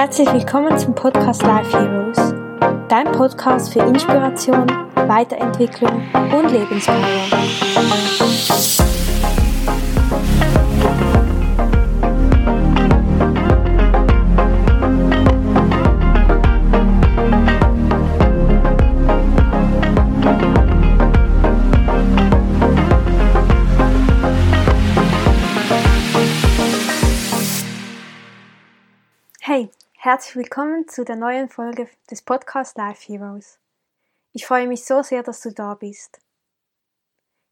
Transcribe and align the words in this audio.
Herzlich 0.00 0.32
willkommen 0.32 0.78
zum 0.78 0.94
Podcast 0.94 1.42
Life 1.42 1.78
Heroes, 1.78 2.16
dein 2.88 3.12
Podcast 3.12 3.70
für 3.70 3.80
Inspiration, 3.80 4.66
Weiterentwicklung 4.94 6.02
und 6.32 6.50
Lebenspower. 6.50 7.28
Herzlich 30.10 30.34
willkommen 30.34 30.88
zu 30.88 31.04
der 31.04 31.14
neuen 31.14 31.48
Folge 31.48 31.88
des 32.10 32.20
Podcasts 32.20 32.76
Life 32.76 33.00
Heroes. 33.06 33.60
Ich 34.32 34.44
freue 34.44 34.66
mich 34.66 34.84
so 34.84 35.04
sehr, 35.04 35.22
dass 35.22 35.40
du 35.40 35.52
da 35.52 35.74
bist. 35.74 36.18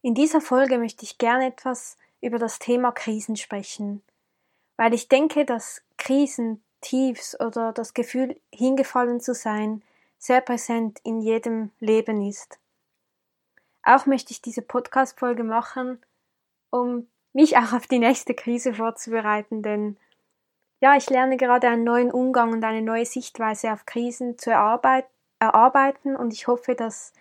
In 0.01 0.13
dieser 0.13 0.41
Folge 0.41 0.77
möchte 0.77 1.05
ich 1.05 1.17
gerne 1.17 1.45
etwas 1.45 1.97
über 2.19 2.37
das 2.37 2.59
Thema 2.59 2.91
Krisen 2.91 3.37
sprechen, 3.37 4.01
weil 4.75 4.93
ich 4.93 5.07
denke, 5.07 5.45
dass 5.45 5.81
Krisen, 5.97 6.61
Tiefs 6.81 7.39
oder 7.39 7.71
das 7.71 7.93
Gefühl, 7.93 8.35
hingefallen 8.53 9.21
zu 9.21 9.33
sein, 9.33 9.81
sehr 10.17 10.41
präsent 10.41 10.99
in 11.05 11.21
jedem 11.21 11.71
Leben 11.79 12.27
ist. 12.27 12.59
Auch 13.83 14.05
möchte 14.05 14.33
ich 14.33 14.41
diese 14.41 14.63
Podcast-Folge 14.63 15.45
machen, 15.45 15.97
um 16.71 17.07
mich 17.31 17.55
auch 17.55 17.71
auf 17.71 17.87
die 17.87 17.99
nächste 17.99 18.33
Krise 18.33 18.73
vorzubereiten, 18.73 19.63
denn 19.63 19.95
ja, 20.81 20.95
ich 20.95 21.09
lerne 21.09 21.37
gerade 21.37 21.67
einen 21.67 21.83
neuen 21.83 22.11
Umgang 22.11 22.53
und 22.53 22.63
eine 22.63 22.81
neue 22.81 23.05
Sichtweise 23.05 23.71
auf 23.73 23.85
Krisen 23.85 24.37
zu 24.37 24.51
erarbeiten 24.51 26.15
und 26.15 26.33
ich 26.33 26.47
hoffe, 26.47 26.75
dass 26.75 27.13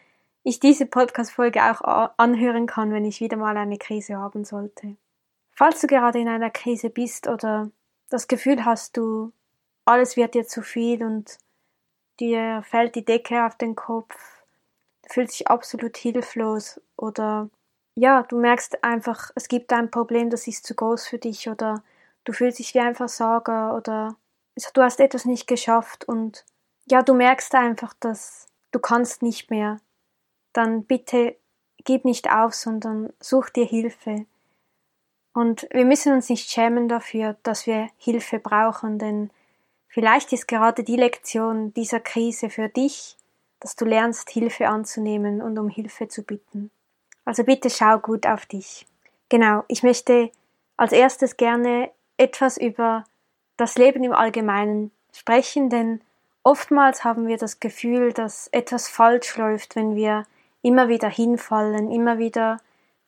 ich 0.44 0.60
diese 0.60 0.86
Podcast-Folge 0.86 1.62
auch 1.62 2.10
anhören 2.16 2.66
kann, 2.66 2.92
wenn 2.92 3.04
ich 3.04 3.20
wieder 3.20 3.36
mal 3.36 3.56
eine 3.56 3.78
Krise 3.78 4.16
haben 4.16 4.44
sollte. 4.44 4.96
Falls 5.50 5.80
du 5.80 5.88
gerade 5.88 6.20
in 6.20 6.28
einer 6.28 6.50
Krise 6.50 6.88
bist 6.88 7.26
oder 7.26 7.70
das 8.10 8.28
Gefühl 8.28 8.64
hast, 8.64 8.96
du, 8.96 9.32
alles 9.84 10.16
wird 10.16 10.34
dir 10.34 10.46
zu 10.46 10.62
viel 10.62 11.02
und 11.02 11.38
dir 12.20 12.62
fällt 12.64 12.94
die 12.94 13.04
Decke 13.04 13.44
auf 13.44 13.56
den 13.56 13.74
Kopf, 13.74 14.14
du 15.02 15.12
fühlst 15.12 15.40
dich 15.40 15.48
absolut 15.48 15.96
hilflos 15.96 16.80
oder 16.96 17.50
ja, 17.96 18.22
du 18.22 18.38
merkst 18.38 18.84
einfach, 18.84 19.32
es 19.34 19.48
gibt 19.48 19.72
ein 19.72 19.90
Problem, 19.90 20.30
das 20.30 20.46
ist 20.46 20.64
zu 20.64 20.76
groß 20.76 21.08
für 21.08 21.18
dich 21.18 21.48
oder 21.48 21.82
du 22.28 22.34
fühlst 22.34 22.58
dich 22.58 22.74
wie 22.74 22.80
ein 22.80 22.94
Versager 22.94 23.74
oder 23.74 24.14
du 24.74 24.82
hast 24.82 25.00
etwas 25.00 25.24
nicht 25.24 25.46
geschafft 25.46 26.04
und 26.04 26.44
ja, 26.84 27.02
du 27.02 27.14
merkst 27.14 27.54
einfach, 27.54 27.94
dass 28.00 28.48
du 28.70 28.78
kannst 28.78 29.22
nicht 29.22 29.50
mehr, 29.50 29.80
dann 30.52 30.84
bitte 30.84 31.36
gib 31.84 32.04
nicht 32.04 32.30
auf, 32.30 32.52
sondern 32.52 33.10
such 33.18 33.48
dir 33.48 33.64
Hilfe. 33.64 34.26
Und 35.32 35.66
wir 35.70 35.86
müssen 35.86 36.12
uns 36.12 36.28
nicht 36.28 36.50
schämen 36.50 36.88
dafür, 36.88 37.36
dass 37.44 37.66
wir 37.66 37.88
Hilfe 37.96 38.38
brauchen, 38.38 38.98
denn 38.98 39.30
vielleicht 39.86 40.30
ist 40.34 40.48
gerade 40.48 40.84
die 40.84 40.96
Lektion 40.96 41.72
dieser 41.72 42.00
Krise 42.00 42.50
für 42.50 42.68
dich, 42.68 43.16
dass 43.60 43.74
du 43.74 43.86
lernst, 43.86 44.28
Hilfe 44.28 44.68
anzunehmen 44.68 45.40
und 45.40 45.58
um 45.58 45.70
Hilfe 45.70 46.08
zu 46.08 46.24
bitten. 46.24 46.70
Also 47.24 47.44
bitte 47.44 47.70
schau 47.70 47.98
gut 47.98 48.26
auf 48.26 48.44
dich. 48.44 48.86
Genau, 49.30 49.64
ich 49.68 49.82
möchte 49.82 50.30
als 50.76 50.92
erstes 50.92 51.38
gerne 51.38 51.90
etwas 52.18 52.58
über 52.58 53.04
das 53.56 53.78
Leben 53.78 54.04
im 54.04 54.12
Allgemeinen 54.12 54.90
sprechen, 55.12 55.70
denn 55.70 56.00
oftmals 56.42 57.04
haben 57.04 57.26
wir 57.26 57.38
das 57.38 57.60
Gefühl, 57.60 58.12
dass 58.12 58.48
etwas 58.48 58.88
falsch 58.88 59.36
läuft, 59.36 59.76
wenn 59.76 59.96
wir 59.96 60.24
immer 60.62 60.88
wieder 60.88 61.08
hinfallen, 61.08 61.90
immer 61.90 62.18
wieder 62.18 62.58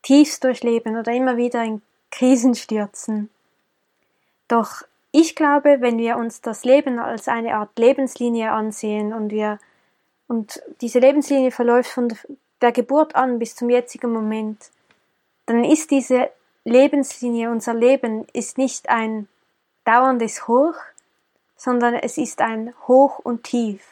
tiefst 0.02 0.44
durchleben 0.44 0.98
oder 0.98 1.12
immer 1.12 1.36
wieder 1.36 1.62
in 1.62 1.82
Krisen 2.10 2.54
stürzen. 2.54 3.30
Doch 4.48 4.82
ich 5.12 5.34
glaube, 5.34 5.78
wenn 5.80 5.98
wir 5.98 6.16
uns 6.16 6.40
das 6.40 6.64
Leben 6.64 6.98
als 6.98 7.28
eine 7.28 7.54
Art 7.54 7.78
Lebenslinie 7.78 8.52
ansehen 8.52 9.12
und 9.12 9.30
wir 9.30 9.58
und 10.28 10.62
diese 10.80 11.00
Lebenslinie 11.00 11.50
verläuft 11.50 11.90
von 11.90 12.16
der 12.60 12.70
Geburt 12.70 13.16
an 13.16 13.40
bis 13.40 13.56
zum 13.56 13.68
jetzigen 13.68 14.12
Moment, 14.12 14.70
dann 15.46 15.64
ist 15.64 15.90
diese 15.90 16.30
Lebenslinie, 16.64 17.50
unser 17.50 17.74
Leben 17.74 18.26
ist 18.32 18.58
nicht 18.58 18.88
ein 18.88 19.28
dauerndes 19.84 20.46
Hoch, 20.46 20.74
sondern 21.56 21.94
es 21.94 22.18
ist 22.18 22.40
ein 22.40 22.74
Hoch 22.86 23.18
und 23.18 23.44
Tief. 23.44 23.82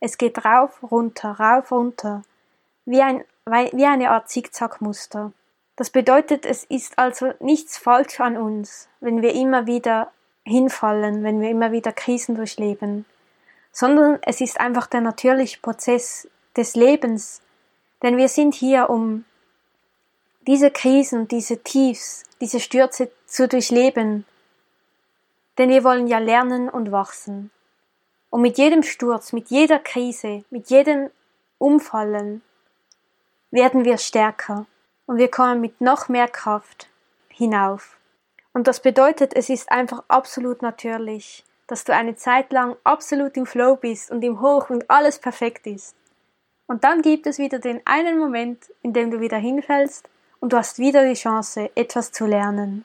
Es 0.00 0.18
geht 0.18 0.44
rauf, 0.44 0.82
runter, 0.82 1.32
rauf, 1.32 1.70
runter, 1.70 2.22
wie, 2.84 3.02
ein, 3.02 3.24
wie 3.46 3.86
eine 3.86 4.10
Art 4.10 4.28
Zickzackmuster. 4.28 5.32
Das 5.76 5.90
bedeutet, 5.90 6.46
es 6.46 6.64
ist 6.64 6.98
also 6.98 7.34
nichts 7.40 7.76
falsch 7.76 8.20
an 8.20 8.36
uns, 8.36 8.88
wenn 9.00 9.20
wir 9.20 9.34
immer 9.34 9.66
wieder 9.66 10.10
hinfallen, 10.44 11.22
wenn 11.22 11.40
wir 11.40 11.50
immer 11.50 11.72
wieder 11.72 11.92
Krisen 11.92 12.34
durchleben, 12.34 13.04
sondern 13.72 14.18
es 14.22 14.40
ist 14.40 14.58
einfach 14.58 14.86
der 14.86 15.02
natürliche 15.02 15.60
Prozess 15.60 16.28
des 16.56 16.76
Lebens, 16.76 17.42
denn 18.02 18.16
wir 18.16 18.28
sind 18.28 18.54
hier, 18.54 18.88
um 18.88 19.24
diese 20.46 20.70
Krisen, 20.70 21.26
diese 21.28 21.58
Tiefs, 21.58 22.24
diese 22.40 22.60
Stürze 22.60 23.10
zu 23.26 23.48
durchleben. 23.48 24.24
Denn 25.58 25.70
wir 25.70 25.82
wollen 25.84 26.06
ja 26.06 26.18
lernen 26.18 26.68
und 26.68 26.92
wachsen. 26.92 27.50
Und 28.30 28.42
mit 28.42 28.58
jedem 28.58 28.82
Sturz, 28.82 29.32
mit 29.32 29.48
jeder 29.48 29.78
Krise, 29.78 30.44
mit 30.50 30.70
jedem 30.70 31.10
Umfallen 31.58 32.42
werden 33.50 33.84
wir 33.84 33.98
stärker 33.98 34.66
und 35.06 35.16
wir 35.16 35.30
kommen 35.30 35.60
mit 35.60 35.80
noch 35.80 36.08
mehr 36.08 36.28
Kraft 36.28 36.88
hinauf. 37.28 37.96
Und 38.52 38.66
das 38.66 38.80
bedeutet, 38.80 39.34
es 39.34 39.48
ist 39.48 39.70
einfach 39.70 40.02
absolut 40.08 40.62
natürlich, 40.62 41.44
dass 41.66 41.84
du 41.84 41.94
eine 41.94 42.16
Zeit 42.16 42.52
lang 42.52 42.76
absolut 42.84 43.36
im 43.36 43.46
Flow 43.46 43.76
bist 43.76 44.10
und 44.10 44.22
im 44.22 44.40
Hoch 44.40 44.70
und 44.70 44.88
alles 44.90 45.18
perfekt 45.18 45.66
ist. 45.66 45.96
Und 46.66 46.84
dann 46.84 47.02
gibt 47.02 47.26
es 47.26 47.38
wieder 47.38 47.58
den 47.58 47.80
einen 47.86 48.18
Moment, 48.18 48.70
in 48.82 48.92
dem 48.92 49.10
du 49.10 49.20
wieder 49.20 49.38
hinfällst 49.38 50.08
und 50.40 50.52
du 50.52 50.56
hast 50.56 50.78
wieder 50.78 51.06
die 51.08 51.14
Chance, 51.14 51.70
etwas 51.74 52.12
zu 52.12 52.26
lernen. 52.26 52.84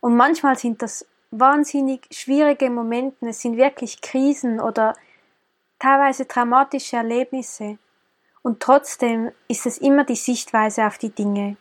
Und 0.00 0.16
manchmal 0.16 0.56
sind 0.56 0.82
das 0.82 1.06
wahnsinnig 1.30 2.06
schwierige 2.10 2.70
Momente, 2.70 3.28
es 3.28 3.40
sind 3.40 3.56
wirklich 3.56 4.00
Krisen 4.00 4.60
oder 4.60 4.94
teilweise 5.78 6.26
traumatische 6.26 6.96
Erlebnisse. 6.96 7.78
Und 8.42 8.60
trotzdem 8.60 9.30
ist 9.48 9.66
es 9.66 9.78
immer 9.78 10.04
die 10.04 10.16
Sichtweise 10.16 10.86
auf 10.86 10.98
die 10.98 11.10
Dinge. 11.10 11.56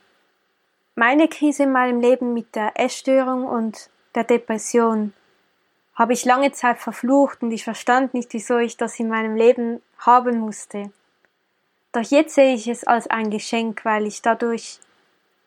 Meine 0.95 1.27
Krise 1.27 1.63
in 1.63 1.72
meinem 1.72 2.00
Leben 2.00 2.33
mit 2.33 2.56
der 2.56 2.79
Essstörung 2.79 3.45
und 3.45 3.89
der 4.16 4.23
Depression 4.23 5.13
habe 5.94 6.13
ich 6.13 6.25
lange 6.25 6.51
Zeit 6.51 6.79
verflucht 6.79 7.41
und 7.41 7.51
ich 7.51 7.63
verstand 7.63 8.13
nicht, 8.13 8.33
wieso 8.33 8.57
ich 8.57 8.77
das 8.77 9.00
in 9.00 9.09
meinem 9.09 9.35
Leben 9.35 9.81
haben 10.00 10.39
musste. 10.39 10.91
Doch 11.97 12.11
jetzt 12.11 12.35
sehe 12.35 12.53
ich 12.53 12.67
es 12.67 12.83
als 12.83 13.07
ein 13.07 13.31
Geschenk, 13.31 13.83
weil 13.83 14.05
ich 14.05 14.21
dadurch 14.21 14.79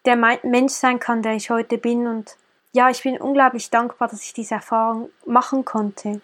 der 0.05 0.17
Mensch 0.17 0.73
sein 0.73 0.99
kann, 0.99 1.23
der 1.23 1.35
ich 1.35 1.49
heute 1.49 1.79
bin. 1.79 2.09
Und 2.09 2.37
ja, 2.73 2.91
ich 2.91 3.05
bin 3.05 3.21
unglaublich 3.21 3.71
dankbar, 3.71 4.09
dass 4.09 4.25
ich 4.25 4.33
diese 4.33 4.57
Erfahrung 4.57 5.11
machen 5.25 5.65
konnte. 5.65 6.21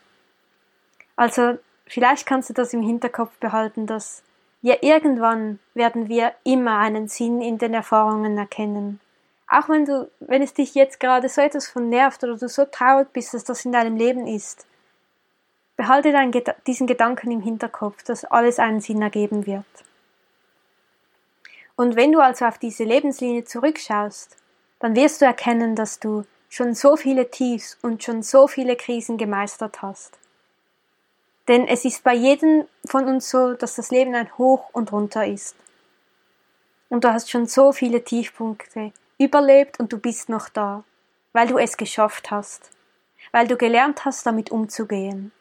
Also 1.15 1.59
vielleicht 1.87 2.27
kannst 2.27 2.51
du 2.51 2.55
das 2.55 2.75
im 2.75 2.83
Hinterkopf 2.83 3.37
behalten, 3.39 3.87
dass 3.87 4.25
ja 4.63 4.75
irgendwann 4.81 5.61
werden 5.75 6.09
wir 6.09 6.33
immer 6.43 6.79
einen 6.79 7.07
Sinn 7.07 7.41
in 7.41 7.59
den 7.59 7.73
Erfahrungen 7.73 8.37
erkennen. 8.37 8.99
Auch 9.47 9.69
wenn 9.69 9.85
du, 9.85 10.11
wenn 10.19 10.43
es 10.43 10.55
dich 10.55 10.75
jetzt 10.75 10.99
gerade 10.99 11.29
so 11.29 11.41
etwas 11.41 11.69
von 11.69 11.89
nervt 11.89 12.25
oder 12.25 12.37
du 12.37 12.49
so 12.49 12.65
traurig 12.65 13.13
bist, 13.13 13.33
dass 13.33 13.45
das 13.45 13.65
in 13.65 13.71
deinem 13.71 13.95
Leben 13.95 14.27
ist, 14.27 14.67
behalte 15.77 16.11
deinen, 16.11 16.33
diesen 16.67 16.89
Gedanken 16.89 17.31
im 17.31 17.43
Hinterkopf, 17.43 18.03
dass 18.03 18.25
alles 18.25 18.59
einen 18.59 18.81
Sinn 18.81 19.03
ergeben 19.03 19.47
wird. 19.47 19.65
Und 21.77 21.95
wenn 21.95 22.13
du 22.13 22.21
also 22.21 22.47
auf 22.47 22.59
diese 22.59 22.85
Lebenslinie 22.85 23.45
zurückschaust, 23.45 24.37
dann 24.81 24.97
wirst 24.97 25.21
du 25.21 25.27
erkennen, 25.27 25.77
dass 25.77 26.01
du 26.01 26.25
schon 26.49 26.75
so 26.75 26.97
viele 26.97 27.31
Tiefs 27.31 27.79
und 27.83 28.03
schon 28.03 28.23
so 28.23 28.49
viele 28.49 28.77
Krisen 28.77 29.19
gemeistert 29.19 29.83
hast. 29.83 30.19
Denn 31.49 31.69
es 31.69 31.85
ist 31.85 32.03
bei 32.03 32.15
jedem 32.15 32.67
von 32.87 33.07
uns 33.07 33.31
so, 33.31 33.55
dass 33.55 33.77
das 33.77 33.91
Leben 33.91 34.15
ein 34.15 34.37
Hoch 34.39 34.71
und 34.73 34.91
runter 34.91 35.27
ist. 35.27 35.55
Und 36.89 37.05
du 37.05 37.13
hast 37.13 37.31
schon 37.31 37.47
so 37.47 37.73
viele 37.73 38.03
Tiefpunkte 38.03 38.93
überlebt 39.19 39.79
und 39.79 39.93
du 39.93 39.99
bist 39.99 40.29
noch 40.29 40.49
da, 40.49 40.85
weil 41.33 41.47
du 41.47 41.59
es 41.59 41.77
geschafft 41.77 42.31
hast, 42.31 42.71
weil 43.33 43.47
du 43.47 43.57
gelernt 43.57 44.05
hast, 44.05 44.27
damit 44.27 44.51
umzugehen. 44.51 45.33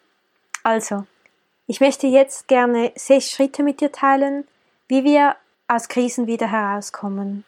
Also, 0.64 1.06
ich 1.68 1.82
möchte 1.82 2.08
jetzt 2.08 2.48
gerne 2.48 2.92
sechs 2.96 3.32
Schritte 3.32 3.64
mit 3.64 3.82
dir 3.82 3.92
teilen, 3.92 4.48
wie 4.88 5.04
wir 5.04 5.36
aus 5.68 5.88
Krisen 5.88 6.28
wieder 6.28 6.50
herauskommen. 6.50 7.44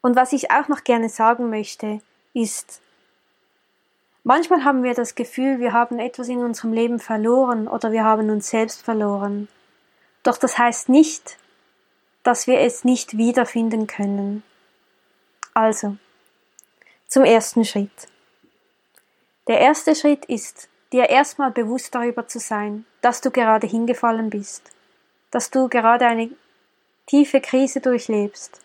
Und 0.00 0.16
was 0.16 0.32
ich 0.32 0.50
auch 0.50 0.68
noch 0.68 0.84
gerne 0.84 1.08
sagen 1.08 1.50
möchte, 1.50 2.00
ist, 2.34 2.82
Manchmal 4.24 4.62
haben 4.64 4.84
wir 4.84 4.94
das 4.94 5.16
Gefühl, 5.16 5.58
wir 5.58 5.72
haben 5.72 5.98
etwas 5.98 6.28
in 6.28 6.38
unserem 6.38 6.72
Leben 6.72 7.00
verloren 7.00 7.66
oder 7.66 7.90
wir 7.90 8.04
haben 8.04 8.30
uns 8.30 8.50
selbst 8.50 8.82
verloren. 8.82 9.48
Doch 10.22 10.36
das 10.38 10.58
heißt 10.58 10.88
nicht, 10.88 11.38
dass 12.22 12.46
wir 12.46 12.60
es 12.60 12.84
nicht 12.84 13.16
wiederfinden 13.16 13.88
können. 13.88 14.44
Also, 15.54 15.96
zum 17.08 17.24
ersten 17.24 17.64
Schritt. 17.64 18.08
Der 19.48 19.58
erste 19.58 19.96
Schritt 19.96 20.24
ist, 20.26 20.68
dir 20.92 21.10
erstmal 21.10 21.50
bewusst 21.50 21.92
darüber 21.92 22.28
zu 22.28 22.38
sein, 22.38 22.84
dass 23.00 23.22
du 23.22 23.32
gerade 23.32 23.66
hingefallen 23.66 24.30
bist, 24.30 24.70
dass 25.32 25.50
du 25.50 25.68
gerade 25.68 26.06
eine 26.06 26.30
tiefe 27.06 27.40
Krise 27.40 27.80
durchlebst, 27.80 28.60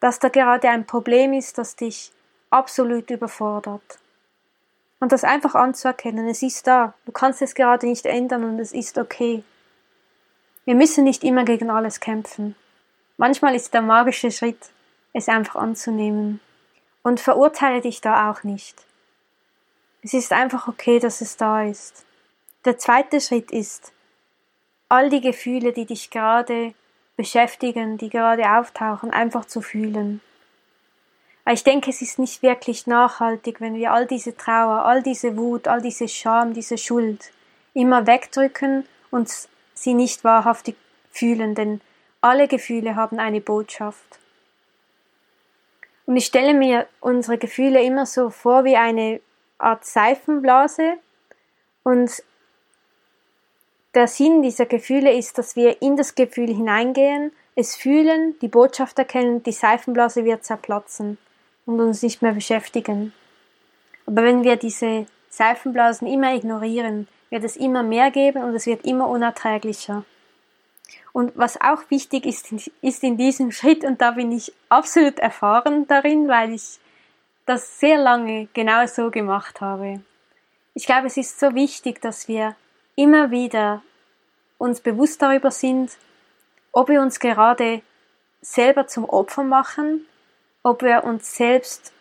dass 0.00 0.18
da 0.18 0.28
gerade 0.28 0.68
ein 0.68 0.86
Problem 0.86 1.32
ist, 1.32 1.58
das 1.58 1.76
dich 1.76 2.12
absolut 2.50 3.10
überfordert. 3.10 3.98
Und 4.98 5.12
das 5.12 5.24
einfach 5.24 5.54
anzuerkennen, 5.54 6.26
es 6.28 6.42
ist 6.42 6.66
da, 6.66 6.94
du 7.04 7.12
kannst 7.12 7.42
es 7.42 7.54
gerade 7.54 7.86
nicht 7.86 8.06
ändern 8.06 8.44
und 8.44 8.58
es 8.58 8.72
ist 8.72 8.98
okay. 8.98 9.44
Wir 10.64 10.74
müssen 10.74 11.04
nicht 11.04 11.22
immer 11.22 11.44
gegen 11.44 11.70
alles 11.70 12.00
kämpfen. 12.00 12.56
Manchmal 13.18 13.54
ist 13.54 13.72
der 13.72 13.82
magische 13.82 14.30
Schritt, 14.30 14.70
es 15.12 15.28
einfach 15.28 15.56
anzunehmen. 15.56 16.40
Und 17.02 17.20
verurteile 17.20 17.80
dich 17.80 18.00
da 18.00 18.30
auch 18.30 18.42
nicht. 18.42 18.84
Es 20.02 20.12
ist 20.12 20.32
einfach 20.32 20.66
okay, 20.66 20.98
dass 20.98 21.20
es 21.20 21.36
da 21.36 21.62
ist. 21.62 22.04
Der 22.64 22.78
zweite 22.78 23.20
Schritt 23.20 23.52
ist, 23.52 23.92
all 24.88 25.08
die 25.08 25.20
Gefühle, 25.20 25.72
die 25.72 25.86
dich 25.86 26.10
gerade 26.10 26.74
beschäftigen, 27.16 27.98
die 27.98 28.10
gerade 28.10 28.58
auftauchen, 28.58 29.10
einfach 29.10 29.46
zu 29.46 29.60
fühlen. 29.60 30.20
Weil 31.44 31.54
ich 31.54 31.64
denke, 31.64 31.90
es 31.90 32.02
ist 32.02 32.18
nicht 32.18 32.42
wirklich 32.42 32.86
nachhaltig, 32.86 33.60
wenn 33.60 33.76
wir 33.76 33.92
all 33.92 34.06
diese 34.06 34.36
Trauer, 34.36 34.84
all 34.84 35.02
diese 35.02 35.36
Wut, 35.36 35.68
all 35.68 35.80
diese 35.80 36.08
Scham, 36.08 36.54
diese 36.54 36.76
Schuld 36.76 37.32
immer 37.72 38.06
wegdrücken 38.06 38.84
und 39.10 39.32
sie 39.74 39.94
nicht 39.94 40.24
wahrhaftig 40.24 40.76
fühlen, 41.10 41.54
denn 41.54 41.80
alle 42.20 42.48
Gefühle 42.48 42.96
haben 42.96 43.18
eine 43.18 43.40
Botschaft. 43.40 44.18
Und 46.06 46.16
ich 46.16 46.26
stelle 46.26 46.54
mir 46.54 46.86
unsere 47.00 47.38
Gefühle 47.38 47.82
immer 47.82 48.06
so 48.06 48.30
vor 48.30 48.64
wie 48.64 48.76
eine 48.76 49.20
Art 49.58 49.84
Seifenblase 49.84 50.98
und 51.82 52.22
der 53.96 54.06
Sinn 54.06 54.42
dieser 54.42 54.66
Gefühle 54.66 55.12
ist, 55.12 55.38
dass 55.38 55.56
wir 55.56 55.82
in 55.82 55.96
das 55.96 56.14
Gefühl 56.14 56.54
hineingehen, 56.54 57.32
es 57.56 57.74
fühlen, 57.74 58.38
die 58.40 58.48
Botschaft 58.48 58.98
erkennen, 58.98 59.42
die 59.42 59.52
Seifenblase 59.52 60.24
wird 60.24 60.44
zerplatzen 60.44 61.16
und 61.64 61.80
uns 61.80 62.02
nicht 62.02 62.20
mehr 62.20 62.32
beschäftigen. 62.32 63.14
Aber 64.04 64.22
wenn 64.22 64.44
wir 64.44 64.56
diese 64.56 65.06
Seifenblasen 65.30 66.06
immer 66.06 66.34
ignorieren, 66.34 67.08
wird 67.30 67.44
es 67.44 67.56
immer 67.56 67.82
mehr 67.82 68.10
geben 68.10 68.44
und 68.44 68.54
es 68.54 68.66
wird 68.66 68.84
immer 68.84 69.08
unerträglicher. 69.08 70.04
Und 71.12 71.32
was 71.34 71.58
auch 71.60 71.90
wichtig 71.90 72.26
ist, 72.26 72.52
ist 72.82 73.02
in 73.02 73.16
diesem 73.16 73.50
Schritt, 73.50 73.84
und 73.84 74.02
da 74.02 74.12
bin 74.12 74.30
ich 74.30 74.52
absolut 74.68 75.18
erfahren 75.18 75.86
darin, 75.88 76.28
weil 76.28 76.52
ich 76.52 76.78
das 77.46 77.80
sehr 77.80 77.96
lange 77.96 78.48
genau 78.52 78.86
so 78.86 79.10
gemacht 79.10 79.62
habe. 79.62 80.00
Ich 80.74 80.84
glaube, 80.84 81.06
es 81.06 81.16
ist 81.16 81.40
so 81.40 81.54
wichtig, 81.54 82.02
dass 82.02 82.28
wir 82.28 82.54
immer 82.96 83.30
wieder 83.30 83.82
uns 84.58 84.80
bewusst 84.80 85.22
darüber 85.22 85.50
sind, 85.50 85.96
ob 86.72 86.88
wir 86.88 87.00
uns 87.00 87.20
gerade 87.20 87.82
selber 88.40 88.86
zum 88.86 89.04
Opfer 89.04 89.44
machen, 89.44 90.06
ob 90.62 90.82
wir 90.82 91.04
uns 91.04 91.36
selbst 91.36 91.92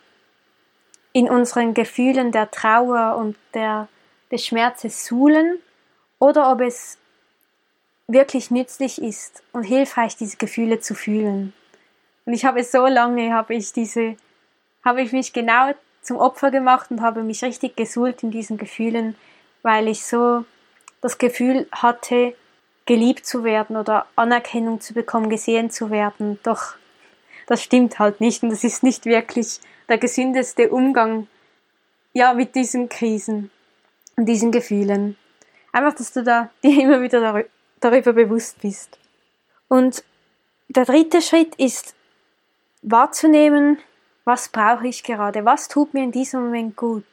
in 1.14 1.30
unseren 1.30 1.74
Gefühlen 1.74 2.32
der 2.32 2.50
Trauer 2.52 3.16
und 3.18 3.36
der 3.54 3.88
des 4.32 4.46
Schmerzes 4.46 5.06
suhlen 5.06 5.60
oder 6.20 6.52
ob 6.52 6.62
es 6.62 6.98
wirklich 8.08 8.52
nützlich 8.52 9.02
ist 9.02 9.44
und 9.52 9.64
hilfreich, 9.64 10.16
diese 10.16 10.38
Gefühle 10.38 10.80
zu 10.80 10.94
fühlen. 10.94 11.54
Und 12.26 12.34
ich 12.34 12.46
habe 12.46 12.64
so 12.64 12.86
lange, 12.88 13.34
habe 13.34 13.56
ich 13.56 13.72
diese, 13.74 14.18
habe 14.84 15.02
ich 15.02 15.12
mich 15.12 15.34
genau 15.34 15.72
zum 16.02 16.18
Opfer 16.18 16.52
gemacht 16.52 16.92
und 16.92 17.02
habe 17.02 17.24
mich 17.24 17.44
richtig 17.44 17.76
gesuhlt 17.76 18.24
in 18.24 18.32
diesen 18.32 18.58
Gefühlen, 18.58 19.16
weil 19.64 19.88
ich 19.88 20.06
so 20.06 20.46
das 21.06 21.20
Gefühl 21.20 21.68
hatte, 21.72 22.34
geliebt 22.88 23.28
zu 23.28 23.44
werden 23.44 23.78
oder 23.78 24.08
Anerkennung 24.16 24.82
zu 24.82 24.96
bekommen, 24.96 25.30
gesehen 25.30 25.70
zu 25.70 25.92
werden. 25.92 26.40
Doch 26.42 26.76
das 27.46 27.62
stimmt 27.62 28.00
halt 28.00 28.22
nicht 28.22 28.42
und 28.42 28.50
das 28.50 28.64
ist 28.64 28.82
nicht 28.82 29.06
wirklich 29.06 29.60
der 29.88 30.00
gesündeste 30.00 30.70
Umgang 30.72 31.28
ja 32.14 32.34
mit 32.34 32.56
diesen 32.56 32.90
Krisen 32.90 33.52
und 34.18 34.26
diesen 34.26 34.52
Gefühlen. 34.52 35.16
Einfach, 35.72 35.94
dass 35.94 36.12
du 36.12 36.24
da 36.24 36.50
dir 36.64 36.82
immer 36.82 37.02
wieder 37.04 37.44
darüber 37.82 38.14
bewusst 38.14 38.62
bist. 38.62 38.98
Und 39.68 40.04
der 40.70 40.86
dritte 40.86 41.22
Schritt 41.22 41.54
ist 41.56 41.94
wahrzunehmen, 42.82 43.78
was 44.24 44.50
brauche 44.50 44.88
ich 44.88 45.04
gerade, 45.04 45.46
was 45.46 45.68
tut 45.68 45.94
mir 45.94 46.04
in 46.04 46.12
diesem 46.12 46.46
Moment 46.46 46.76
gut, 46.76 47.06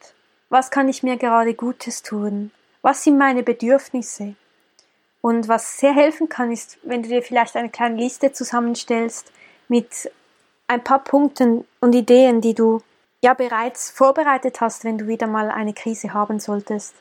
was 0.49 0.71
kann 0.71 0.89
ich 0.89 1.03
mir 1.03 1.17
gerade 1.17 1.53
Gutes 1.53 2.01
tun, 2.01 2.49
was 2.83 3.03
sind 3.03 3.17
meine 3.17 3.41
Bedürfnisse. 3.41 4.35
Und 5.21 5.47
was 5.47 5.77
sehr 5.77 5.93
helfen 5.93 6.29
kann, 6.29 6.51
ist, 6.51 6.77
wenn 6.83 7.01
du 7.01 7.09
dir 7.09 7.23
vielleicht 7.23 7.55
eine 7.55 7.69
kleine 7.69 7.95
Liste 7.95 8.33
zusammenstellst 8.33 9.31
mit 9.69 10.11
ein 10.67 10.83
paar 10.83 10.99
Punkten 10.99 11.65
und 11.79 11.95
Ideen, 11.95 12.41
die 12.41 12.53
du 12.53 12.81
ja 13.21 13.33
bereits 13.33 13.89
vorbereitet 13.89 14.59
hast, 14.59 14.83
wenn 14.83 14.97
du 14.97 15.07
wieder 15.07 15.27
mal 15.27 15.49
eine 15.49 15.73
Krise 15.73 16.13
haben 16.13 16.39
solltest. 16.39 16.93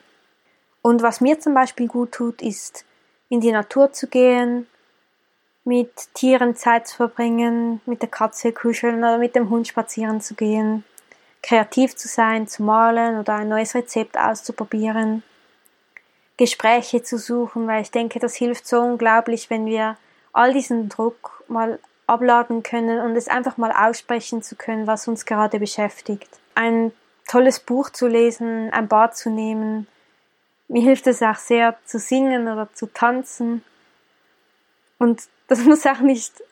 Und 0.82 1.02
was 1.02 1.20
mir 1.20 1.40
zum 1.40 1.52
Beispiel 1.52 1.88
gut 1.88 2.12
tut, 2.12 2.42
ist 2.42 2.84
in 3.28 3.40
die 3.40 3.52
Natur 3.52 3.92
zu 3.92 4.06
gehen, 4.06 4.68
mit 5.64 6.14
Tieren 6.14 6.54
Zeit 6.54 6.86
zu 6.86 6.96
verbringen, 6.96 7.80
mit 7.86 8.02
der 8.02 8.08
Katze 8.08 8.52
kuscheln 8.52 8.98
oder 8.98 9.18
mit 9.18 9.34
dem 9.34 9.50
Hund 9.50 9.66
spazieren 9.66 10.20
zu 10.20 10.34
gehen, 10.34 10.84
kreativ 11.42 11.96
zu 11.96 12.06
sein, 12.06 12.46
zu 12.46 12.62
malen 12.62 13.18
oder 13.18 13.34
ein 13.34 13.48
neues 13.48 13.74
Rezept 13.74 14.16
auszuprobieren, 14.16 15.24
Gespräche 16.36 17.02
zu 17.02 17.18
suchen, 17.18 17.66
weil 17.66 17.82
ich 17.82 17.90
denke, 17.90 18.18
das 18.18 18.34
hilft 18.34 18.66
so 18.66 18.80
unglaublich, 18.80 19.50
wenn 19.50 19.66
wir 19.66 19.96
all 20.32 20.52
diesen 20.52 20.88
Druck 20.88 21.44
mal 21.48 21.78
abladen 22.06 22.62
können 22.62 23.00
und 23.00 23.16
es 23.16 23.28
einfach 23.28 23.56
mal 23.56 23.72
aussprechen 23.72 24.42
zu 24.42 24.56
können, 24.56 24.86
was 24.86 25.08
uns 25.08 25.26
gerade 25.26 25.58
beschäftigt. 25.58 26.28
Ein 26.54 26.92
tolles 27.28 27.60
Buch 27.60 27.90
zu 27.90 28.08
lesen, 28.08 28.70
ein 28.72 28.88
Bad 28.88 29.16
zu 29.16 29.30
nehmen. 29.30 29.86
Mir 30.68 30.82
hilft 30.82 31.06
es 31.06 31.22
auch 31.22 31.36
sehr 31.36 31.76
zu 31.84 31.98
singen 31.98 32.48
oder 32.48 32.68
zu 32.74 32.86
tanzen. 32.86 33.62
Und 34.98 35.22
das 35.48 35.60
muss 35.64 35.86
auch 35.86 36.00
nicht 36.00 36.42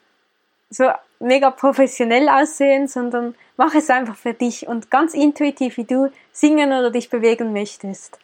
so 0.71 0.91
mega 1.19 1.51
professionell 1.51 2.29
aussehen, 2.29 2.87
sondern 2.87 3.35
mach 3.57 3.75
es 3.75 3.91
einfach 3.91 4.17
für 4.17 4.35
dich 4.35 4.69
und 4.69 4.91
ganz 4.91 5.15
intuitiv, 5.15 5.77
wie 5.77 5.85
du 5.85 6.11
singen 6.33 6.73
oder 6.73 6.91
dich 6.91 7.11
bewegen 7.11 7.53
möchtest. 7.53 8.19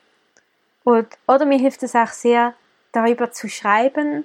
Und, 0.87 1.09
oder 1.27 1.47
mir 1.47 1.59
hilft 1.59 1.83
es 1.83 1.97
auch 1.97 2.13
sehr, 2.13 2.55
darüber 2.93 3.33
zu 3.33 3.49
schreiben, 3.49 4.25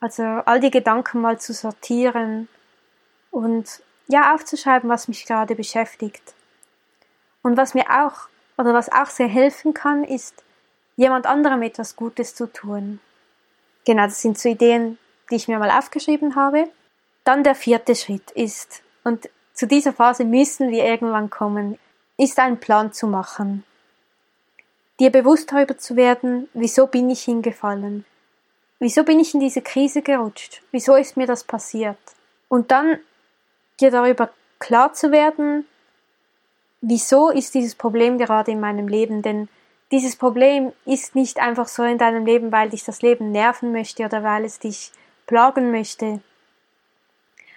also 0.00 0.22
all 0.22 0.60
die 0.60 0.70
Gedanken 0.70 1.22
mal 1.22 1.40
zu 1.40 1.54
sortieren 1.54 2.46
und 3.30 3.80
ja 4.06 4.34
aufzuschreiben, 4.34 4.90
was 4.90 5.08
mich 5.08 5.24
gerade 5.24 5.54
beschäftigt. 5.54 6.34
Und 7.42 7.56
was 7.56 7.72
mir 7.72 7.86
auch 7.88 8.28
oder 8.58 8.74
was 8.74 8.92
auch 8.92 9.06
sehr 9.06 9.28
helfen 9.28 9.72
kann, 9.72 10.04
ist 10.04 10.44
jemand 10.96 11.24
anderem 11.24 11.62
etwas 11.62 11.96
Gutes 11.96 12.34
zu 12.34 12.52
tun. 12.52 13.00
Genau, 13.86 14.04
das 14.04 14.20
sind 14.20 14.38
so 14.38 14.50
Ideen, 14.50 14.98
die 15.30 15.36
ich 15.36 15.48
mir 15.48 15.58
mal 15.58 15.70
aufgeschrieben 15.70 16.36
habe. 16.36 16.68
Dann 17.24 17.44
der 17.44 17.54
vierte 17.54 17.96
Schritt 17.96 18.30
ist, 18.32 18.82
und 19.04 19.30
zu 19.54 19.66
dieser 19.66 19.94
Phase 19.94 20.26
müssen 20.26 20.70
wir 20.70 20.84
irgendwann 20.84 21.30
kommen, 21.30 21.78
ist 22.18 22.38
einen 22.38 22.60
Plan 22.60 22.92
zu 22.92 23.06
machen. 23.06 23.64
Dir 25.00 25.10
bewusst 25.10 25.52
darüber 25.52 25.78
zu 25.78 25.96
werden, 25.96 26.48
wieso 26.54 26.86
bin 26.86 27.08
ich 27.10 27.22
hingefallen? 27.22 28.04
Wieso 28.80 29.04
bin 29.04 29.20
ich 29.20 29.34
in 29.34 29.40
diese 29.40 29.62
Krise 29.62 30.02
gerutscht? 30.02 30.62
Wieso 30.72 30.96
ist 30.96 31.16
mir 31.16 31.26
das 31.26 31.44
passiert? 31.44 31.98
Und 32.48 32.70
dann 32.70 32.98
dir 33.80 33.90
darüber 33.90 34.30
klar 34.58 34.92
zu 34.92 35.12
werden, 35.12 35.66
wieso 36.80 37.30
ist 37.30 37.54
dieses 37.54 37.74
Problem 37.74 38.18
gerade 38.18 38.50
in 38.50 38.60
meinem 38.60 38.88
Leben? 38.88 39.22
Denn 39.22 39.48
dieses 39.90 40.16
Problem 40.16 40.72
ist 40.84 41.14
nicht 41.14 41.38
einfach 41.38 41.68
so 41.68 41.82
in 41.82 41.98
deinem 41.98 42.26
Leben, 42.26 42.52
weil 42.52 42.70
dich 42.70 42.84
das 42.84 43.02
Leben 43.02 43.32
nerven 43.32 43.72
möchte 43.72 44.04
oder 44.04 44.22
weil 44.22 44.44
es 44.44 44.58
dich 44.58 44.92
plagen 45.26 45.70
möchte, 45.70 46.20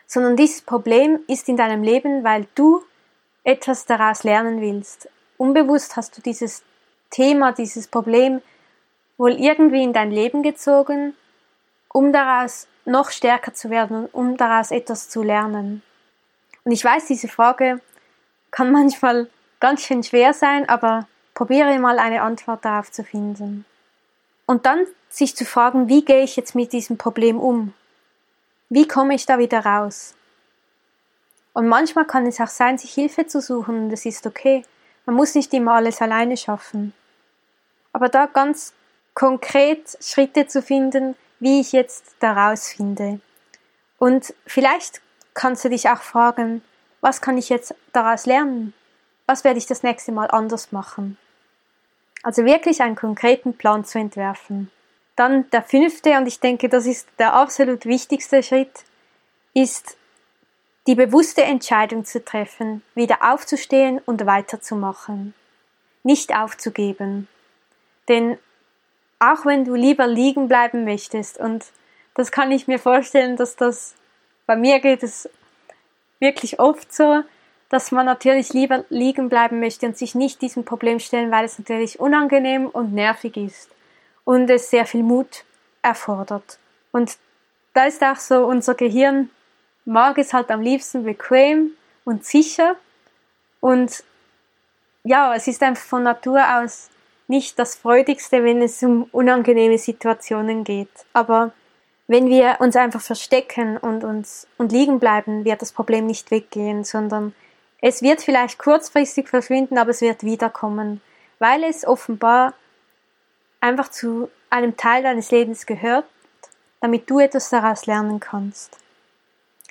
sondern 0.07 0.35
dieses 0.35 0.61
Problem 0.61 1.19
ist 1.27 1.49
in 1.49 1.57
deinem 1.57 1.83
Leben, 1.83 2.23
weil 2.23 2.47
du 2.55 2.83
etwas 3.43 3.85
daraus 3.85 4.23
lernen 4.23 4.61
willst. 4.61 5.09
Unbewusst 5.37 5.95
hast 5.95 6.17
du 6.17 6.21
dieses 6.21 6.63
Thema, 7.11 7.51
dieses 7.51 7.87
Problem 7.87 8.41
wohl 9.17 9.33
irgendwie 9.33 9.83
in 9.83 9.93
dein 9.93 10.09
Leben 10.11 10.41
gezogen, 10.41 11.13
um 11.89 12.11
daraus 12.11 12.67
noch 12.85 13.11
stärker 13.11 13.53
zu 13.53 13.69
werden 13.69 14.05
und 14.07 14.13
um 14.13 14.37
daraus 14.37 14.71
etwas 14.71 15.09
zu 15.09 15.21
lernen? 15.21 15.83
Und 16.63 16.71
ich 16.71 16.83
weiß, 16.83 17.05
diese 17.05 17.27
Frage 17.27 17.79
kann 18.49 18.71
manchmal 18.79 19.29
ganz 19.59 19.83
schön 19.83 20.03
schwer 20.03 20.33
sein, 20.33 20.67
aber 20.67 21.07
probiere 21.35 21.77
mal 21.79 21.99
eine 21.99 22.23
Antwort 22.23 22.65
darauf 22.65 22.91
zu 22.91 23.03
finden. 23.03 23.65
Und 24.45 24.65
dann 24.65 24.85
sich 25.09 25.35
zu 25.35 25.45
fragen, 25.45 25.87
wie 25.87 26.03
gehe 26.03 26.23
ich 26.23 26.35
jetzt 26.35 26.55
mit 26.55 26.73
diesem 26.73 26.97
Problem 26.97 27.39
um? 27.39 27.73
Wie 28.69 28.87
komme 28.87 29.15
ich 29.15 29.25
da 29.25 29.37
wieder 29.37 29.65
raus? 29.65 30.15
Und 31.53 31.67
manchmal 31.67 32.05
kann 32.05 32.25
es 32.25 32.39
auch 32.39 32.47
sein, 32.47 32.77
sich 32.77 32.93
Hilfe 32.93 33.27
zu 33.27 33.41
suchen, 33.41 33.83
und 33.83 33.89
das 33.89 34.05
ist 34.05 34.25
okay. 34.25 34.63
Man 35.05 35.15
muss 35.15 35.35
nicht 35.35 35.53
immer 35.53 35.73
alles 35.73 36.01
alleine 36.01 36.37
schaffen. 36.37 36.93
Aber 37.93 38.09
da 38.09 38.25
ganz 38.25 38.73
konkret 39.13 39.97
Schritte 40.01 40.47
zu 40.47 40.61
finden, 40.61 41.15
wie 41.39 41.59
ich 41.59 41.71
jetzt 41.71 42.15
daraus 42.19 42.69
finde. 42.69 43.19
Und 43.97 44.33
vielleicht 44.45 45.01
kannst 45.33 45.65
du 45.65 45.69
dich 45.69 45.89
auch 45.89 46.01
fragen, 46.01 46.63
was 47.01 47.21
kann 47.21 47.37
ich 47.37 47.49
jetzt 47.49 47.75
daraus 47.93 48.25
lernen? 48.25 48.73
Was 49.25 49.43
werde 49.43 49.57
ich 49.57 49.65
das 49.65 49.83
nächste 49.83 50.11
Mal 50.11 50.29
anders 50.29 50.71
machen? 50.71 51.17
Also 52.23 52.45
wirklich 52.45 52.81
einen 52.81 52.95
konkreten 52.95 53.57
Plan 53.57 53.83
zu 53.85 53.97
entwerfen. 53.97 54.71
Dann 55.15 55.49
der 55.49 55.63
fünfte, 55.63 56.17
und 56.17 56.27
ich 56.27 56.39
denke, 56.39 56.69
das 56.69 56.85
ist 56.85 57.07
der 57.19 57.33
absolut 57.33 57.85
wichtigste 57.85 58.43
Schritt, 58.43 58.85
ist 59.53 59.97
die 60.87 60.95
bewusste 60.95 61.43
Entscheidung 61.43 62.05
zu 62.05 62.23
treffen, 62.23 62.81
wieder 62.95 63.19
aufzustehen 63.21 63.99
und 64.05 64.25
weiterzumachen. 64.25 65.33
Nicht 66.03 66.35
aufzugeben. 66.35 67.27
Denn 68.11 68.37
auch 69.19 69.45
wenn 69.45 69.63
du 69.63 69.73
lieber 69.73 70.05
liegen 70.05 70.49
bleiben 70.49 70.83
möchtest, 70.83 71.37
und 71.37 71.65
das 72.13 72.29
kann 72.29 72.51
ich 72.51 72.67
mir 72.67 72.77
vorstellen, 72.77 73.37
dass 73.37 73.55
das 73.55 73.95
bei 74.45 74.57
mir 74.57 74.81
geht 74.81 75.01
es 75.01 75.29
wirklich 76.19 76.59
oft 76.59 76.93
so, 76.93 77.23
dass 77.69 77.93
man 77.93 78.05
natürlich 78.05 78.51
lieber 78.51 78.83
liegen 78.89 79.29
bleiben 79.29 79.61
möchte 79.61 79.85
und 79.85 79.97
sich 79.97 80.13
nicht 80.13 80.41
diesem 80.41 80.65
Problem 80.65 80.99
stellen, 80.99 81.31
weil 81.31 81.45
es 81.45 81.57
natürlich 81.57 82.01
unangenehm 82.01 82.67
und 82.67 82.93
nervig 82.93 83.37
ist 83.37 83.69
und 84.25 84.49
es 84.49 84.69
sehr 84.69 84.85
viel 84.85 85.03
Mut 85.03 85.45
erfordert. 85.81 86.59
Und 86.91 87.17
da 87.73 87.85
ist 87.85 88.03
auch 88.03 88.17
so, 88.17 88.45
unser 88.45 88.75
Gehirn 88.75 89.29
mag 89.85 90.17
es 90.17 90.33
halt 90.33 90.51
am 90.51 90.59
liebsten 90.59 91.05
bequem 91.05 91.71
und 92.03 92.25
sicher 92.25 92.75
und 93.61 94.03
ja, 95.05 95.33
es 95.33 95.47
ist 95.47 95.63
einfach 95.63 95.85
von 95.85 96.03
Natur 96.03 96.43
aus 96.57 96.89
nicht 97.31 97.57
das 97.57 97.75
Freudigste, 97.75 98.43
wenn 98.43 98.61
es 98.61 98.83
um 98.83 99.07
unangenehme 99.11 99.79
Situationen 99.79 100.63
geht. 100.63 100.91
Aber 101.13 101.51
wenn 102.07 102.27
wir 102.27 102.57
uns 102.59 102.75
einfach 102.75 103.01
verstecken 103.01 103.77
und 103.77 104.03
uns 104.03 104.45
und 104.57 104.71
liegen 104.71 104.99
bleiben, 104.99 105.45
wird 105.45 105.61
das 105.61 105.71
Problem 105.71 106.05
nicht 106.05 106.29
weggehen, 106.29 106.83
sondern 106.83 107.33
es 107.81 108.01
wird 108.01 108.21
vielleicht 108.21 108.59
kurzfristig 108.59 109.29
verschwinden, 109.29 109.77
aber 109.77 109.91
es 109.91 110.01
wird 110.01 110.23
wiederkommen, 110.23 111.01
weil 111.39 111.63
es 111.63 111.87
offenbar 111.87 112.53
einfach 113.61 113.89
zu 113.89 114.29
einem 114.49 114.75
Teil 114.75 115.03
deines 115.03 115.31
Lebens 115.31 115.65
gehört, 115.65 116.05
damit 116.81 117.09
du 117.09 117.19
etwas 117.19 117.49
daraus 117.49 117.85
lernen 117.85 118.19
kannst. 118.19 118.77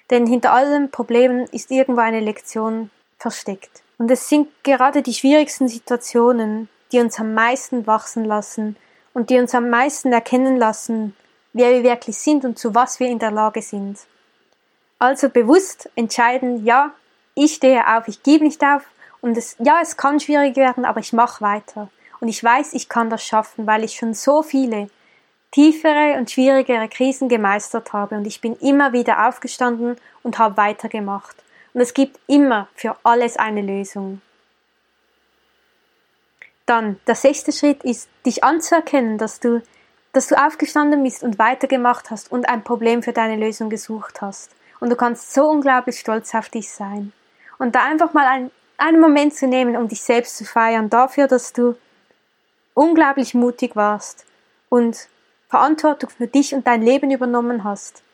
Denn 0.08 0.26
hinter 0.26 0.52
allen 0.52 0.90
Problemen 0.90 1.46
ist 1.52 1.70
irgendwo 1.70 2.00
eine 2.00 2.20
Lektion 2.20 2.90
versteckt. 3.18 3.82
Und 3.98 4.10
es 4.10 4.30
sind 4.30 4.48
gerade 4.64 5.02
die 5.02 5.12
schwierigsten 5.12 5.68
Situationen, 5.68 6.70
die 6.92 7.00
uns 7.00 7.18
am 7.18 7.35
meisten 7.35 7.87
wachsen 7.87 8.25
lassen 8.25 8.76
und 9.12 9.30
die 9.30 9.38
uns 9.38 9.54
am 9.54 9.70
meisten 9.70 10.12
erkennen 10.12 10.56
lassen, 10.56 11.16
wer 11.52 11.70
wir 11.70 11.82
wirklich 11.82 12.18
sind 12.18 12.44
und 12.44 12.59
zu 12.59 12.75
was 12.75 13.00
wir 13.00 13.09
in 13.09 13.18
der 13.18 13.30
Lage 13.30 13.62
sind. 13.62 13.99
Also 14.99 15.28
bewusst 15.28 15.90
entscheiden, 15.97 16.64
ja, 16.64 16.92
ich 17.35 17.54
stehe 17.54 17.97
auf, 17.97 18.06
ich 18.09 18.23
gebe 18.23 18.44
nicht 18.44 18.62
auf 18.62 18.82
und 19.20 19.37
es, 19.37 19.56
ja, 19.59 19.80
es 19.82 19.97
kann 19.97 20.20
schwierig 20.20 20.56
werden, 20.56 20.85
aber 20.85 21.00
ich 21.00 21.12
mache 21.12 21.42
weiter. 21.42 21.88
Und 22.20 22.28
ich 22.28 22.44
weiß, 22.44 22.75
ich 22.75 22.88
kann 22.88 23.09
das 23.09 23.25
schaffen, 23.25 23.66
weil 23.66 23.82
ich 23.82 23.97
schon 23.97 24.12
so 24.12 24.42
viele 24.42 24.90
tiefere 25.52 26.16
und 26.18 26.30
schwierigere 26.30 26.88
Krisen 26.88 27.28
gemeistert 27.28 27.92
habe 27.92 28.16
und 28.16 28.26
ich 28.26 28.40
bin 28.40 28.56
immer 28.56 28.92
wieder 28.92 29.26
aufgestanden 29.26 29.97
und 30.23 30.38
habe 30.38 30.56
weitergemacht. 30.56 31.37
Und 31.73 31.80
es 31.80 31.94
gibt 31.94 32.20
immer 32.26 32.68
für 32.75 32.97
alles 33.02 33.37
eine 33.37 33.62
Lösung. 33.62 34.20
Dann, 36.70 37.00
der 37.08 37.16
sechste 37.16 37.50
Schritt 37.50 37.82
ist, 37.82 38.08
dich 38.24 38.44
anzuerkennen, 38.44 39.18
dass 39.18 39.40
du, 39.40 39.60
dass 40.12 40.28
du 40.28 40.36
aufgestanden 40.36 41.02
bist 41.02 41.24
und 41.24 41.36
weitergemacht 41.36 42.12
hast 42.12 42.30
und 42.30 42.48
ein 42.48 42.62
Problem 42.62 43.02
für 43.02 43.12
deine 43.12 43.34
Lösung 43.44 43.70
gesucht 43.70 44.20
hast. 44.20 44.52
Und 44.78 44.88
du 44.88 44.94
kannst 44.94 45.34
so 45.34 45.48
unglaublich 45.48 45.98
stolz 45.98 46.32
auf 46.32 46.48
dich 46.48 46.70
sein. 46.70 47.12
Und 47.58 47.74
da 47.74 47.82
einfach 47.82 48.12
mal 48.12 48.24
einen, 48.24 48.52
einen 48.78 49.00
Moment 49.00 49.34
zu 49.34 49.48
nehmen, 49.48 49.76
um 49.76 49.88
dich 49.88 50.00
selbst 50.00 50.36
zu 50.36 50.44
feiern, 50.44 50.88
dafür, 50.90 51.26
dass 51.26 51.52
du 51.52 51.74
unglaublich 52.74 53.34
mutig 53.34 53.74
warst 53.74 54.24
und 54.68 55.08
Verantwortung 55.48 56.10
für 56.10 56.28
dich 56.28 56.54
und 56.54 56.68
dein 56.68 56.82
Leben 56.82 57.10
übernommen 57.10 57.64
hast. 57.64 58.04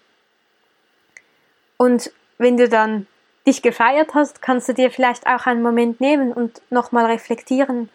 Und 1.76 2.10
wenn 2.38 2.56
du 2.56 2.70
dann 2.70 3.06
dich 3.46 3.60
gefeiert 3.60 4.14
hast, 4.14 4.40
kannst 4.40 4.66
du 4.70 4.72
dir 4.72 4.90
vielleicht 4.90 5.26
auch 5.26 5.44
einen 5.44 5.60
Moment 5.60 6.00
nehmen 6.00 6.32
und 6.32 6.62
nochmal 6.70 7.04
reflektieren, 7.04 7.90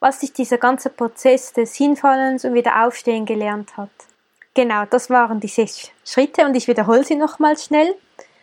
was 0.00 0.20
dich 0.20 0.32
dieser 0.32 0.58
ganze 0.58 0.90
Prozess 0.90 1.52
des 1.52 1.74
Hinfallens 1.74 2.44
und 2.44 2.54
wieder 2.54 2.84
Aufstehen 2.84 3.26
gelernt 3.26 3.76
hat. 3.76 3.90
Genau, 4.54 4.84
das 4.86 5.10
waren 5.10 5.40
die 5.40 5.48
sechs 5.48 5.90
Schritte 6.04 6.44
und 6.44 6.54
ich 6.56 6.68
wiederhole 6.68 7.04
sie 7.04 7.16
nochmal 7.16 7.56
schnell. 7.56 7.94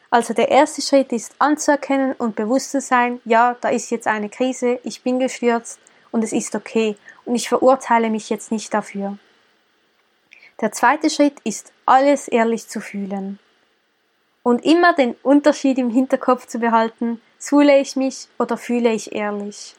Also 0.10 0.34
der 0.34 0.50
erste 0.50 0.82
Schritt 0.82 1.12
ist 1.12 1.36
anzuerkennen 1.40 2.14
und 2.14 2.36
bewusst 2.36 2.72
zu 2.72 2.80
sein, 2.80 3.20
ja, 3.26 3.56
da 3.60 3.70
ist 3.70 3.90
jetzt 3.90 4.08
eine 4.08 4.30
Krise, 4.30 4.80
ich 4.84 5.02
bin 5.02 5.20
gestürzt 5.20 5.80
und 6.12 6.24
es 6.24 6.32
ist 6.32 6.56
okay 6.56 6.96
und 7.26 7.36
ich 7.36 7.50
verurteile 7.50 8.10
mich 8.10 8.30
jetzt 8.30 8.52
nicht 8.52 8.74
dafür. 8.74 9.18
Der 10.62 10.72
zweite 10.72 11.10
Schritt 11.10 11.40
ist, 11.44 11.74
alles 11.86 12.30
ehrlich 12.30 12.70
zu 12.70 12.80
fühlen. 12.80 13.40
Und 14.42 14.64
immer 14.64 14.94
den 14.94 15.16
Unterschied 15.24 15.78
im 15.78 15.90
Hinterkopf 15.90 16.46
zu 16.48 16.60
behalten, 16.60 17.20
fühle 17.40 17.78
ich 17.80 17.96
mich 17.98 18.30
oder 18.40 18.58
fühle 18.58 18.94
ich 18.94 19.14
ehrlich. 19.14 19.76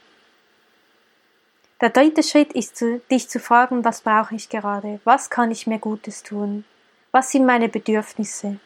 Der 1.82 1.90
dritte 1.90 2.22
Schritt 2.22 2.54
ist, 2.54 2.76
zu, 2.76 3.00
dich 3.10 3.28
zu 3.28 3.38
fragen, 3.38 3.84
was 3.84 4.00
brauche 4.00 4.34
ich 4.34 4.48
gerade? 4.48 4.98
Was 5.04 5.28
kann 5.28 5.50
ich 5.50 5.66
mir 5.66 5.78
Gutes 5.78 6.22
tun? 6.22 6.64
Was 7.12 7.30
sind 7.30 7.44
meine 7.44 7.68
Bedürfnisse? 7.68 8.58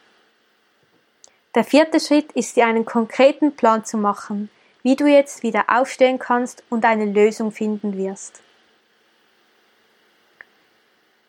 Der 1.53 1.65
vierte 1.65 1.99
Schritt 1.99 2.31
ist, 2.31 2.55
dir 2.55 2.67
einen 2.67 2.85
konkreten 2.85 3.53
Plan 3.53 3.83
zu 3.83 3.97
machen, 3.97 4.49
wie 4.83 4.95
du 4.95 5.07
jetzt 5.07 5.43
wieder 5.43 5.65
aufstehen 5.67 6.19
kannst 6.19 6.63
und 6.69 6.85
eine 6.85 7.05
Lösung 7.05 7.51
finden 7.51 7.97
wirst. 7.97 8.41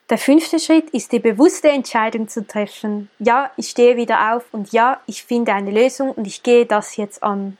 Der 0.09 0.19
fünfte 0.19 0.61
Schritt 0.61 0.91
ist 0.91 1.11
die 1.11 1.19
bewusste 1.19 1.71
Entscheidung 1.71 2.29
zu 2.29 2.47
treffen. 2.47 3.11
Ja, 3.19 3.51
ich 3.57 3.71
stehe 3.71 3.97
wieder 3.97 4.35
auf 4.35 4.45
und 4.53 4.71
ja, 4.71 5.01
ich 5.07 5.25
finde 5.25 5.55
eine 5.55 5.73
Lösung 5.73 6.13
und 6.13 6.27
ich 6.27 6.45
gehe 6.45 6.67
das 6.67 6.97
jetzt 6.97 7.23
an. 7.23 7.57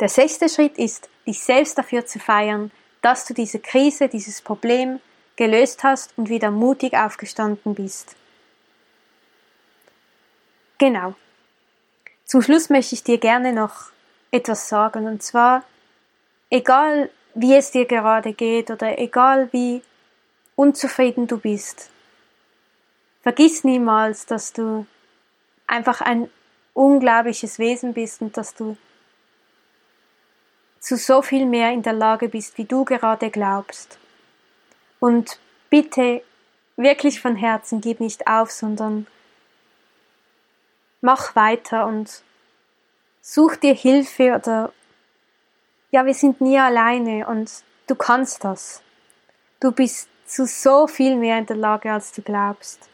Der 0.00 0.08
sechste 0.08 0.48
Schritt 0.48 0.78
ist, 0.78 1.08
dich 1.26 1.42
selbst 1.42 1.76
dafür 1.76 2.06
zu 2.06 2.18
feiern, 2.18 2.70
dass 3.02 3.26
du 3.26 3.34
diese 3.34 3.58
Krise, 3.58 4.08
dieses 4.08 4.40
Problem 4.40 5.00
gelöst 5.36 5.84
hast 5.84 6.16
und 6.16 6.28
wieder 6.28 6.50
mutig 6.50 6.94
aufgestanden 6.94 7.74
bist. 7.74 8.16
Genau. 10.78 11.14
Zum 12.24 12.42
Schluss 12.42 12.70
möchte 12.70 12.94
ich 12.94 13.04
dir 13.04 13.18
gerne 13.18 13.52
noch 13.52 13.90
etwas 14.30 14.68
sagen 14.68 15.06
und 15.06 15.22
zwar, 15.22 15.64
egal 16.48 17.10
wie 17.34 17.54
es 17.54 17.70
dir 17.70 17.84
gerade 17.84 18.32
geht 18.32 18.70
oder 18.70 18.98
egal 18.98 19.52
wie 19.52 19.82
unzufrieden 20.56 21.26
du 21.26 21.38
bist. 21.38 21.90
Vergiss 23.22 23.64
niemals, 23.64 24.26
dass 24.26 24.52
du 24.52 24.86
einfach 25.66 26.00
ein 26.00 26.30
unglaubliches 26.72 27.58
Wesen 27.58 27.92
bist 27.92 28.22
und 28.22 28.36
dass 28.36 28.54
du 28.54 28.76
zu 30.80 30.96
so 30.96 31.22
viel 31.22 31.46
mehr 31.46 31.70
in 31.70 31.82
der 31.82 31.92
Lage 31.92 32.28
bist, 32.28 32.58
wie 32.58 32.64
du 32.64 32.84
gerade 32.84 33.30
glaubst. 33.30 33.98
Und 34.98 35.38
bitte 35.68 36.22
wirklich 36.76 37.20
von 37.20 37.36
Herzen 37.36 37.80
gib 37.80 38.00
nicht 38.00 38.26
auf, 38.26 38.50
sondern 38.50 39.06
mach 41.00 41.36
weiter 41.36 41.86
und 41.86 42.22
such 43.20 43.56
dir 43.56 43.74
Hilfe 43.74 44.34
oder 44.34 44.72
ja, 45.90 46.06
wir 46.06 46.14
sind 46.14 46.40
nie 46.40 46.58
alleine 46.58 47.26
und 47.26 47.50
du 47.86 47.94
kannst 47.94 48.44
das. 48.44 48.82
Du 49.58 49.72
bist 49.72 50.08
zu 50.24 50.46
so 50.46 50.86
viel 50.86 51.16
mehr 51.16 51.38
in 51.38 51.46
der 51.46 51.56
Lage, 51.56 51.92
als 51.92 52.12
du 52.12 52.22
glaubst. 52.22 52.88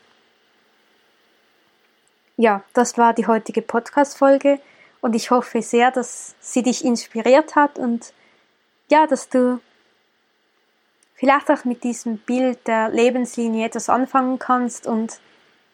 Ja, 2.36 2.64
das 2.72 2.98
war 2.98 3.12
die 3.12 3.26
heutige 3.26 3.62
Podcast-Folge 3.62 4.60
und 5.00 5.14
ich 5.14 5.30
hoffe 5.30 5.62
sehr, 5.62 5.90
dass 5.90 6.34
sie 6.40 6.62
dich 6.62 6.84
inspiriert 6.84 7.56
hat 7.56 7.78
und 7.78 8.12
ja, 8.90 9.06
dass 9.06 9.28
du 9.28 9.60
vielleicht 11.14 11.50
auch 11.50 11.64
mit 11.64 11.84
diesem 11.84 12.18
Bild 12.18 12.66
der 12.66 12.88
Lebenslinie 12.90 13.66
etwas 13.66 13.88
anfangen 13.88 14.38
kannst 14.38 14.86
und 14.86 15.20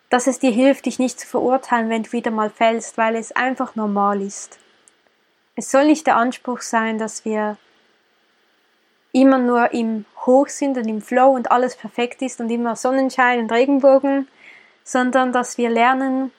dass 0.09 0.27
es 0.27 0.39
dir 0.39 0.51
hilft, 0.51 0.87
dich 0.87 0.99
nicht 0.99 1.21
zu 1.21 1.27
verurteilen, 1.27 1.89
wenn 1.89 2.03
du 2.03 2.13
wieder 2.13 2.31
mal 2.31 2.51
fällst, 2.51 2.99
weil 2.99 3.17
es 3.17 3.33
einfach 3.33 3.75
normal 3.75 4.21
ist. 4.21 4.59
Es 5.57 5.71
soll 5.71 5.87
nicht 5.87 6.07
der 6.07 6.17
Anspruch 6.17 6.61
sein, 6.61 6.99
dass 6.99 7.25
wir 7.25 7.57
immer 9.13 9.39
nur 9.39 9.73
im 9.73 10.05
Hoch 10.25 10.49
sind 10.49 10.79
und 10.79 10.89
im 10.89 11.03
Flow 11.03 11.31
und 11.31 11.51
alles 11.51 11.77
perfekt 11.77 12.23
ist 12.23 12.41
und 12.41 12.51
immer 12.51 12.77
Sonnenschein 12.77 13.41
und 13.41 13.53
Regenbogen, 13.53 14.29
sondern 14.85 15.33
dass 15.33 15.59
wir 15.59 15.71
lernen, 15.71 16.33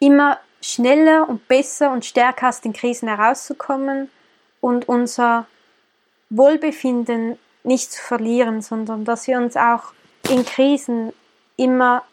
immer 0.00 0.38
schneller 0.60 1.28
und 1.28 1.48
besser 1.48 1.92
und 1.92 2.04
stärker 2.04 2.48
aus 2.48 2.60
den 2.60 2.72
Krisen 2.72 3.08
herauszukommen 3.08 4.10
und 4.60 4.88
unser 4.88 5.46
Wohlbefinden 6.30 7.38
nicht 7.62 7.92
zu 7.92 8.02
verlieren, 8.02 8.62
sondern 8.62 9.04
dass 9.04 9.26
wir 9.26 9.38
uns 9.38 9.56
auch 9.56 9.92
in 10.28 10.44
Krisen 10.44 11.12
immer 11.56 12.04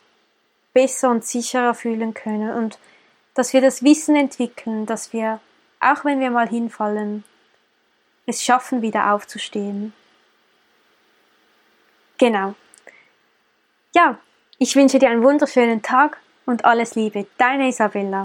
besser 0.73 1.09
und 1.09 1.25
sicherer 1.25 1.73
fühlen 1.73 2.13
können 2.13 2.51
und 2.51 2.77
dass 3.33 3.53
wir 3.53 3.61
das 3.61 3.83
Wissen 3.83 4.15
entwickeln, 4.15 4.85
dass 4.85 5.13
wir, 5.13 5.39
auch 5.79 6.05
wenn 6.05 6.19
wir 6.19 6.31
mal 6.31 6.47
hinfallen, 6.47 7.23
es 8.25 8.43
schaffen, 8.43 8.81
wieder 8.81 9.13
aufzustehen. 9.13 9.93
Genau. 12.17 12.55
Ja, 13.93 14.17
ich 14.57 14.75
wünsche 14.75 14.99
dir 14.99 15.09
einen 15.09 15.23
wunderschönen 15.23 15.81
Tag 15.81 16.17
und 16.45 16.65
alles 16.65 16.95
Liebe. 16.95 17.25
Deine 17.37 17.67
Isabella. 17.69 18.23